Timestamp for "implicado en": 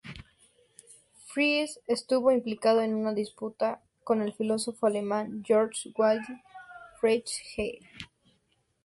2.31-2.95